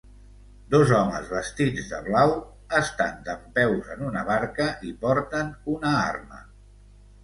[0.75, 2.33] Dos homes vestits de blau
[2.81, 6.47] estan dempeus en una barca i porten una arma.